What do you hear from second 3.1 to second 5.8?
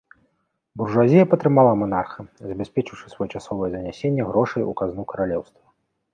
своечасовае занясенне грошай у казну каралеўства.